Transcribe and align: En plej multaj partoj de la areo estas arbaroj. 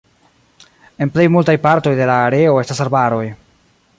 En 1.05 1.11
plej 1.17 1.25
multaj 1.35 1.55
partoj 1.67 1.93
de 2.01 2.09
la 2.13 2.17
areo 2.31 2.59
estas 2.65 2.83
arbaroj. 2.87 3.25